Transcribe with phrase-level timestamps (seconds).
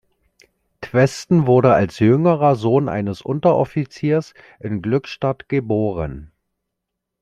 [0.81, 6.31] Twesten wurde als jüngerer Sohn eines Unteroffiziers in Glückstadt geboren.